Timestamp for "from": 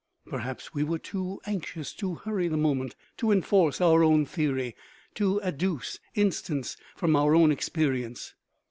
6.95-7.15